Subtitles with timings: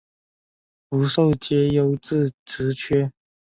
[0.89, 3.11] 福壽街优质职缺